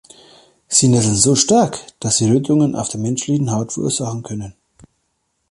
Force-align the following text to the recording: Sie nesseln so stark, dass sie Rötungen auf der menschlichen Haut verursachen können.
Sie 0.67 0.87
nesseln 0.87 1.13
so 1.13 1.35
stark, 1.35 1.77
dass 1.99 2.17
sie 2.17 2.27
Rötungen 2.27 2.75
auf 2.75 2.89
der 2.89 2.99
menschlichen 2.99 3.51
Haut 3.51 3.71
verursachen 3.73 4.23
können. 4.23 4.55